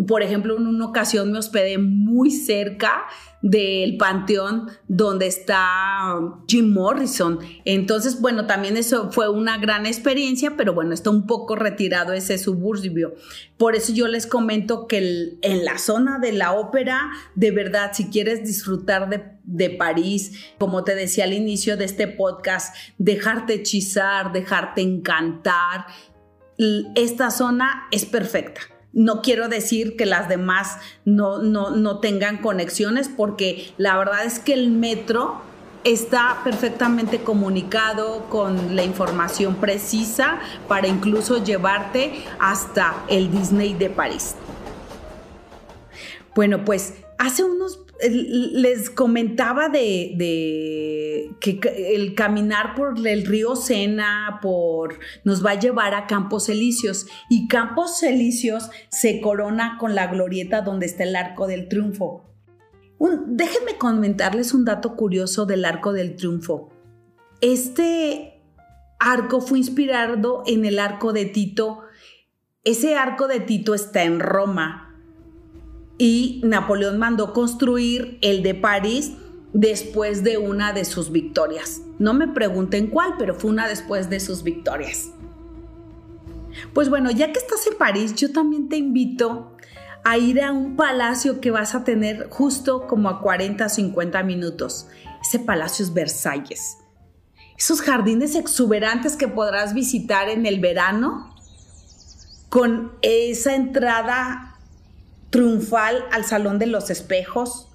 Por 0.08 0.24
ejemplo, 0.24 0.58
en 0.58 0.66
una 0.66 0.88
ocasión 0.88 1.32
me 1.32 1.38
hospedé 1.38 1.78
muy 1.78 2.32
cerca 2.32 3.06
del 3.44 3.98
panteón 3.98 4.72
donde 4.88 5.28
está 5.28 6.18
Jim 6.48 6.74
Morrison. 6.74 7.40
Entonces, 7.64 8.20
bueno, 8.20 8.48
también 8.48 8.76
eso 8.76 9.12
fue 9.12 9.30
una 9.30 9.60
gran 9.60 9.86
experiencia, 9.86 10.56
pero 10.58 10.74
bueno, 10.74 10.96
está 10.96 11.12
un 11.12 11.28
poco 11.28 11.56
retirado 11.56 12.14
ese 12.14 12.40
suburbio. 12.40 13.14
Por 13.58 13.76
eso 13.76 13.94
yo 13.94 14.08
les 14.08 14.26
comento 14.26 14.88
que 14.88 15.38
en 15.42 15.64
la 15.64 15.78
zona 15.78 16.18
de 16.18 16.32
la 16.32 16.54
ópera, 16.54 17.12
de 17.36 17.52
verdad, 17.52 17.92
si 17.94 18.10
quieres 18.10 18.44
disfrutar 18.44 19.10
de, 19.10 19.24
de 19.44 19.70
París, 19.70 20.54
como 20.58 20.84
te 20.84 20.96
decía 20.96 21.26
al 21.26 21.34
inicio 21.34 21.78
de 21.78 21.86
este 21.86 22.08
podcast, 22.08 22.76
dejarte 22.98 23.54
hechizar, 23.54 24.32
dejarte 24.32 24.82
encantar, 24.82 25.86
esta 26.96 27.30
zona 27.30 27.88
es 27.92 28.06
perfecta. 28.06 28.73
No 28.94 29.22
quiero 29.22 29.50
decir 29.50 29.98
que 29.98 30.06
las 30.06 30.30
demás 30.30 30.78
no, 31.04 31.40
no, 31.42 32.00
tengan 32.00 32.38
conexiones 32.38 33.10
porque 33.10 33.74
la 33.78 33.98
verdad 33.98 34.24
es 34.24 34.38
que 34.38 34.54
el 34.54 34.70
metro 34.70 35.42
está 35.84 36.42
perfectamente 36.44 37.24
comunicado 37.24 38.30
con 38.30 38.76
la 38.76 38.84
información 38.84 39.56
precisa 39.56 40.40
para 40.68 40.88
incluso 40.88 41.44
llevarte 41.44 42.24
hasta 42.40 43.04
el 43.10 43.32
Disney 43.32 43.74
de 43.74 43.90
París. 43.90 44.36
Bueno, 46.36 46.64
pues 46.64 46.94
hace 47.18 47.44
unos 47.44 47.83
les 48.02 48.90
comentaba 48.90 49.70
de, 49.70 51.30
que 51.40 51.60
el 51.96 52.16
caminar 52.16 52.76
por 52.76 53.08
el 53.08 53.26
río 53.26 53.56
Sena 53.56 54.40
por, 54.42 55.00
nos 55.24 55.46
va 55.46 55.52
a 55.52 55.60
llevar 55.60 55.94
a 55.94 56.08
Campos 56.08 56.50
Elíseos 56.50 57.08
y 57.30 57.48
Campos 57.48 58.02
Elíseos 58.04 58.70
se 58.90 59.22
corona 59.22 59.78
con 59.80 59.96
la 59.96 60.08
glorieta 60.08 60.62
donde 60.62 60.88
está 60.88 61.04
el 61.04 61.16
Arco 61.16 61.48
del 61.48 61.70
Triunfo. 61.70 62.26
déjenme 63.28 63.78
comentarles 63.78 64.54
un 64.54 64.66
dato 64.66 64.96
curioso 64.96 65.46
del 65.46 65.64
Arco 65.66 65.94
del 65.94 66.16
Triunfo. 66.16 66.70
Este 67.42 68.42
arco 69.00 69.42
fue 69.42 69.60
inspirado 69.60 70.44
en 70.46 70.66
el 70.66 70.80
Arco 70.80 71.14
de 71.14 71.26
Tito. 71.26 71.82
Ese 72.64 72.96
Arco 72.96 73.28
de 73.28 73.42
Tito 73.42 73.76
está 73.76 74.04
en 74.04 74.20
Roma 74.20 74.83
y 75.98 76.42
Napoleón 76.44 76.98
mandó 76.98 77.34
construir 77.34 78.18
el 78.22 78.44
de 78.44 78.56
París 78.56 79.14
después 79.54 80.24
de 80.24 80.38
una 80.38 80.74
de 80.74 80.86
sus 80.86 81.12
victorias. 81.12 81.82
No 82.00 82.14
me 82.14 82.28
pregunten 82.28 82.88
cuál, 82.88 83.16
pero 83.18 83.36
fue 83.36 83.52
una 83.52 83.68
después 83.68 84.10
de 84.10 84.20
sus 84.20 84.44
victorias. 84.44 85.12
Pues 86.74 86.90
bueno, 86.90 87.12
ya 87.12 87.32
que 87.32 87.40
estás 87.40 87.66
en 87.68 87.78
París, 87.78 88.16
yo 88.16 88.32
también 88.32 88.70
te 88.70 88.78
invito 88.78 89.56
a 90.04 90.18
ir 90.18 90.42
a 90.42 90.52
un 90.52 90.76
palacio 90.76 91.40
que 91.40 91.52
vas 91.52 91.76
a 91.76 91.84
tener 91.84 92.28
justo 92.30 92.88
como 92.88 93.10
a 93.10 93.22
40 93.22 93.70
50 93.70 94.24
minutos. 94.24 94.88
Ese 95.22 95.40
palacio 95.40 95.86
es 95.86 95.94
Versalles. 95.94 96.78
Esos 97.58 97.82
jardines 97.82 98.36
exuberantes 98.36 99.16
que 99.16 99.28
podrás 99.28 99.74
visitar 99.74 100.30
en 100.30 100.46
el 100.46 100.60
verano 100.60 101.34
con 102.50 102.92
esa 103.02 103.56
entrada 103.56 104.53
triunfal 105.34 106.06
al 106.12 106.26
Salón 106.26 106.60
de 106.60 106.68
los 106.68 106.92
Espejos, 106.92 107.68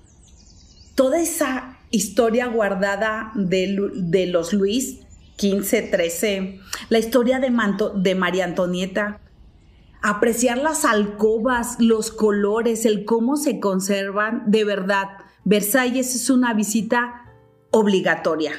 toda 0.94 1.20
esa 1.20 1.76
historia 1.90 2.46
guardada 2.46 3.32
de, 3.34 4.26
los 4.30 4.52
Luis 4.52 5.00
15, 5.34 5.82
13, 5.82 6.60
la 6.88 6.98
historia 7.00 7.40
de, 7.40 7.52
de 7.96 8.14
María 8.14 8.44
Antonieta, 8.44 9.20
apreciar 10.02 10.58
las 10.58 10.84
alcobas, 10.84 11.80
los 11.80 12.12
colores, 12.12 12.84
el 12.86 13.04
cómo 13.04 13.36
se 13.36 13.58
conservan, 13.58 14.44
de 14.46 14.62
verdad, 14.62 15.08
Versalles 15.44 16.14
es 16.14 16.30
una 16.30 16.54
visita 16.54 17.24
obligatoria. 17.72 18.52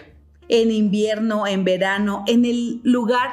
En 0.49 0.71
invierno, 0.71 1.47
en 1.47 1.63
verano, 1.63 2.25
en 2.27 2.43
el 2.43 2.81
lugar 2.83 3.29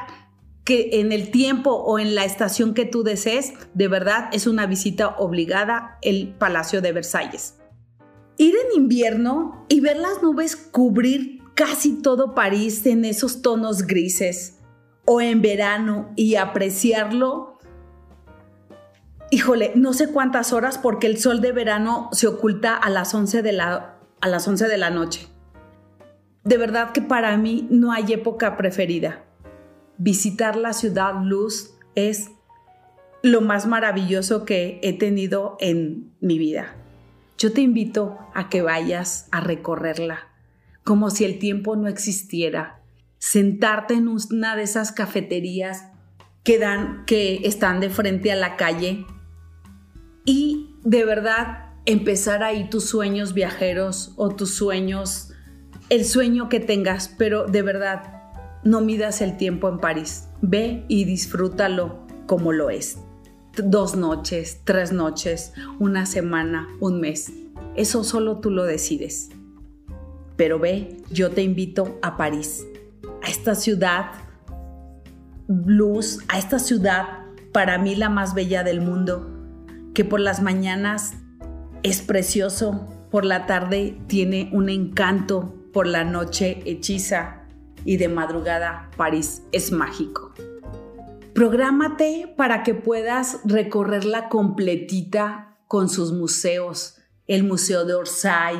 que 0.66 1.00
en 1.00 1.12
el 1.12 1.30
tiempo 1.30 1.70
o 1.70 2.00
en 2.00 2.16
la 2.16 2.24
estación 2.24 2.74
que 2.74 2.84
tú 2.84 3.04
desees, 3.04 3.54
de 3.72 3.86
verdad 3.86 4.28
es 4.32 4.48
una 4.48 4.66
visita 4.66 5.14
obligada 5.16 5.96
el 6.02 6.34
Palacio 6.36 6.82
de 6.82 6.90
Versalles. 6.90 7.54
Ir 8.36 8.52
en 8.56 8.82
invierno 8.82 9.64
y 9.68 9.78
ver 9.78 9.96
las 9.96 10.24
nubes 10.24 10.56
cubrir 10.56 11.40
casi 11.54 12.02
todo 12.02 12.34
París 12.34 12.84
en 12.84 13.04
esos 13.04 13.42
tonos 13.42 13.86
grises, 13.86 14.58
o 15.04 15.20
en 15.20 15.40
verano 15.40 16.10
y 16.16 16.34
apreciarlo, 16.34 17.58
híjole, 19.30 19.70
no 19.76 19.92
sé 19.92 20.08
cuántas 20.08 20.52
horas 20.52 20.78
porque 20.78 21.06
el 21.06 21.18
sol 21.18 21.40
de 21.40 21.52
verano 21.52 22.08
se 22.10 22.26
oculta 22.26 22.74
a 22.74 22.90
las 22.90 23.14
11 23.14 23.42
de 23.42 23.52
la, 23.52 24.00
a 24.20 24.28
las 24.28 24.48
11 24.48 24.66
de 24.66 24.78
la 24.78 24.90
noche. 24.90 25.28
De 26.42 26.58
verdad 26.58 26.90
que 26.90 27.02
para 27.02 27.36
mí 27.36 27.68
no 27.70 27.92
hay 27.92 28.12
época 28.12 28.56
preferida 28.56 29.25
visitar 29.98 30.56
la 30.56 30.72
ciudad 30.72 31.14
luz 31.22 31.74
es 31.94 32.30
lo 33.22 33.40
más 33.40 33.66
maravilloso 33.66 34.44
que 34.44 34.78
he 34.82 34.92
tenido 34.92 35.56
en 35.60 36.12
mi 36.20 36.38
vida. 36.38 36.76
Yo 37.38 37.52
te 37.52 37.60
invito 37.60 38.18
a 38.34 38.48
que 38.48 38.62
vayas 38.62 39.28
a 39.30 39.40
recorrerla, 39.40 40.28
como 40.84 41.10
si 41.10 41.24
el 41.24 41.38
tiempo 41.38 41.76
no 41.76 41.88
existiera, 41.88 42.80
sentarte 43.18 43.94
en 43.94 44.08
una 44.08 44.56
de 44.56 44.62
esas 44.62 44.92
cafeterías 44.92 45.84
que, 46.44 46.58
dan, 46.58 47.04
que 47.06 47.40
están 47.44 47.80
de 47.80 47.90
frente 47.90 48.30
a 48.30 48.36
la 48.36 48.56
calle 48.56 49.04
y 50.24 50.76
de 50.84 51.04
verdad 51.04 51.74
empezar 51.86 52.42
ahí 52.42 52.70
tus 52.70 52.84
sueños 52.88 53.34
viajeros 53.34 54.12
o 54.16 54.34
tus 54.34 54.54
sueños, 54.54 55.32
el 55.88 56.04
sueño 56.04 56.48
que 56.48 56.60
tengas, 56.60 57.08
pero 57.08 57.46
de 57.46 57.62
verdad 57.62 58.15
no 58.66 58.80
midas 58.80 59.20
el 59.20 59.36
tiempo 59.36 59.68
en 59.68 59.78
París. 59.78 60.28
Ve 60.42 60.84
y 60.88 61.04
disfrútalo 61.04 62.00
como 62.26 62.52
lo 62.52 62.68
es. 62.68 62.98
Dos 63.56 63.96
noches, 63.96 64.60
tres 64.64 64.92
noches, 64.92 65.54
una 65.78 66.04
semana, 66.04 66.68
un 66.80 67.00
mes. 67.00 67.32
Eso 67.76 68.04
solo 68.04 68.40
tú 68.40 68.50
lo 68.50 68.64
decides. 68.64 69.30
Pero 70.36 70.58
ve, 70.58 70.96
yo 71.10 71.30
te 71.30 71.42
invito 71.42 71.98
a 72.02 72.16
París, 72.16 72.66
a 73.22 73.30
esta 73.30 73.54
ciudad 73.54 74.06
luz, 75.48 76.18
a 76.28 76.38
esta 76.38 76.58
ciudad 76.58 77.06
para 77.52 77.78
mí 77.78 77.94
la 77.94 78.10
más 78.10 78.34
bella 78.34 78.64
del 78.64 78.80
mundo, 78.80 79.30
que 79.94 80.04
por 80.04 80.20
las 80.20 80.42
mañanas 80.42 81.14
es 81.84 82.02
precioso, 82.02 82.88
por 83.10 83.24
la 83.24 83.46
tarde 83.46 83.96
tiene 84.08 84.50
un 84.52 84.68
encanto, 84.68 85.54
por 85.72 85.86
la 85.86 86.04
noche 86.04 86.62
hechiza 86.66 87.45
y 87.86 87.96
de 87.96 88.08
madrugada 88.08 88.90
París 88.98 89.44
es 89.52 89.72
mágico. 89.72 90.34
Prográmate 91.32 92.34
para 92.36 92.62
que 92.62 92.74
puedas 92.74 93.40
recorrerla 93.44 94.28
completita 94.28 95.56
con 95.68 95.88
sus 95.88 96.12
museos, 96.12 96.98
el 97.26 97.44
Museo 97.44 97.84
de 97.84 97.94
Orsay, 97.94 98.56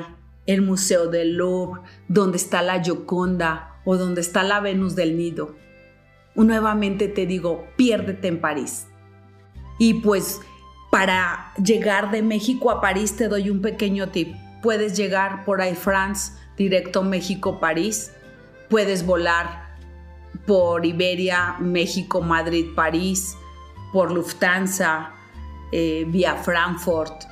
el 0.47 0.63
Museo 0.63 1.09
del 1.09 1.37
Louvre, 1.37 1.83
donde 2.09 2.37
está 2.37 2.63
la 2.63 2.83
Gioconda 2.83 3.81
o 3.85 3.97
donde 3.97 4.21
está 4.21 4.43
la 4.43 4.61
Venus 4.61 4.95
del 4.95 5.17
Nido. 5.17 5.57
Nuevamente 6.35 7.09
te 7.09 7.27
digo, 7.27 7.67
piérdete 7.77 8.29
en 8.29 8.41
París. 8.41 8.87
Y 9.79 9.95
pues 9.95 10.41
para 10.91 11.53
llegar 11.63 12.11
de 12.11 12.23
México 12.23 12.71
a 12.71 12.81
París 12.81 13.17
te 13.17 13.29
doy 13.29 13.51
un 13.51 13.61
pequeño 13.61 14.11
tip. 14.11 14.35
Puedes 14.63 14.97
llegar 14.97 15.45
por 15.45 15.61
Air 15.61 15.77
France 15.77 16.33
directo 16.57 17.03
México-París 17.03 18.13
Puedes 18.69 19.07
volar 19.07 19.77
por 20.47 20.85
Iberia, 20.85 21.57
México, 21.61 22.21
Madrid, 22.21 22.67
París, 22.75 23.37
por 23.93 24.13
Lufthansa, 24.13 25.13
eh, 25.73 26.05
vía 26.09 26.37
Frankfurt, 26.37 27.25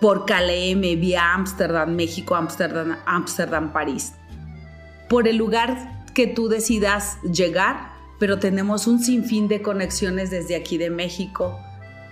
por 0.00 0.26
KLM, 0.26 0.96
vía 0.96 1.34
Ámsterdam, 1.34 1.94
México, 1.94 2.34
Ámsterdam, 2.34 2.98
Ámsterdam, 3.06 3.72
París. 3.72 4.14
Por 5.08 5.28
el 5.28 5.36
lugar 5.36 6.04
que 6.14 6.26
tú 6.26 6.48
decidas 6.48 7.18
llegar, 7.22 7.92
pero 8.18 8.38
tenemos 8.38 8.86
un 8.86 9.00
sinfín 9.00 9.48
de 9.48 9.62
conexiones 9.62 10.30
desde 10.30 10.56
aquí 10.56 10.78
de 10.78 10.90
México, 10.90 11.58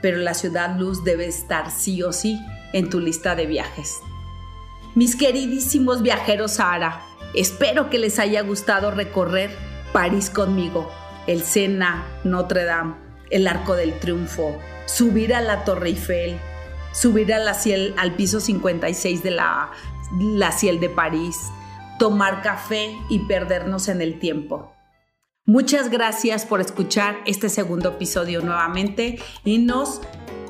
pero 0.00 0.18
la 0.18 0.34
ciudad 0.34 0.76
luz 0.78 1.04
debe 1.04 1.26
estar 1.26 1.70
sí 1.70 2.02
o 2.02 2.12
sí 2.12 2.40
en 2.72 2.90
tu 2.90 3.00
lista 3.00 3.34
de 3.34 3.46
viajes. 3.46 4.00
Mis 4.94 5.16
queridísimos 5.16 6.02
viajeros 6.02 6.52
Sahara, 6.52 7.00
Espero 7.34 7.88
que 7.88 7.98
les 7.98 8.18
haya 8.18 8.42
gustado 8.42 8.90
recorrer 8.90 9.50
París 9.92 10.28
conmigo, 10.28 10.90
el 11.26 11.42
Sena, 11.42 12.04
Notre 12.24 12.64
Dame, 12.64 12.94
el 13.30 13.46
Arco 13.46 13.74
del 13.74 13.98
Triunfo, 13.98 14.58
subir 14.86 15.34
a 15.34 15.40
la 15.40 15.64
Torre 15.64 15.88
Eiffel, 15.88 16.38
subir 16.92 17.32
a 17.32 17.38
la 17.38 17.54
ciel, 17.54 17.94
al 17.96 18.14
piso 18.16 18.40
56 18.40 19.22
de 19.22 19.30
la, 19.30 19.70
la 20.20 20.52
Ciel 20.52 20.78
de 20.80 20.90
París, 20.90 21.36
tomar 21.98 22.42
café 22.42 22.94
y 23.08 23.20
perdernos 23.20 23.88
en 23.88 24.02
el 24.02 24.18
tiempo. 24.18 24.72
Muchas 25.44 25.90
gracias 25.90 26.46
por 26.46 26.60
escuchar 26.60 27.16
este 27.26 27.48
segundo 27.48 27.90
episodio 27.90 28.42
nuevamente 28.42 29.18
y 29.44 29.58
nos 29.58 30.00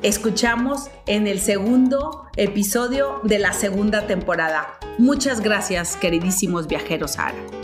escuchamos 0.03 0.89
en 1.07 1.27
el 1.27 1.39
segundo 1.39 2.27
episodio 2.35 3.21
de 3.23 3.39
la 3.39 3.53
segunda 3.53 4.05
temporada. 4.05 4.77
Muchas 4.97 5.39
gracias, 5.39 5.95
queridísimos 5.95 6.67
viajeros 6.67 7.17
Ara. 7.17 7.62